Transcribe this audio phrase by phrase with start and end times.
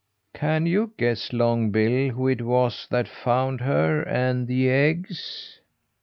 [0.33, 5.59] Can you guess, Longbill, who it was that found her and the eggs?"